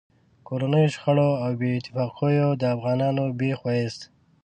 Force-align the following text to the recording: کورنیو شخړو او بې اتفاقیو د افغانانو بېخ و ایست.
کورنیو 0.47 0.93
شخړو 0.95 1.29
او 1.43 1.51
بې 1.59 1.69
اتفاقیو 1.77 2.49
د 2.61 2.63
افغانانو 2.75 3.23
بېخ 3.39 3.59
و 3.63 3.67
ایست. 3.77 4.01